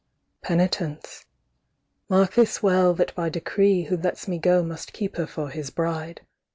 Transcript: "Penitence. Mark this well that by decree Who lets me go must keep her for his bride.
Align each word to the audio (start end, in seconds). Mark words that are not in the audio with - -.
"Penitence. 0.41 1.25
Mark 2.09 2.33
this 2.33 2.63
well 2.63 2.95
that 2.95 3.13
by 3.13 3.29
decree 3.29 3.83
Who 3.83 3.97
lets 3.97 4.27
me 4.27 4.39
go 4.39 4.63
must 4.63 4.93
keep 4.93 5.17
her 5.17 5.27
for 5.27 5.51
his 5.51 5.69
bride. 5.69 6.21